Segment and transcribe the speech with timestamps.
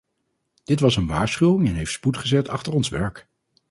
[0.63, 3.27] Dit was een waarschuwing en heeft spoed gezet achter ons werk.